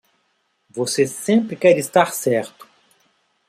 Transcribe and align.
Você 0.67 1.05
sempre 1.05 1.55
quer 1.55 1.77
estar 1.77 2.11
certo. 2.11 2.67